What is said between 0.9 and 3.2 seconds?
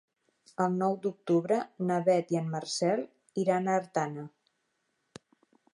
d'octubre na Beth i en Marcel